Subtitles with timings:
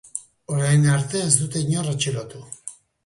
[0.53, 2.43] Orain arte ez dute inor atxilotu.